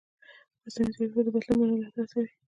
[0.63, 2.29] مصنوعي ځیرکتیا د بدلون منلو ته هڅوي.